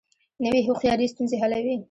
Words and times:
نوې 0.43 0.61
هوښیاري 0.67 1.05
ستونزې 1.13 1.35
حلوي 1.41 1.75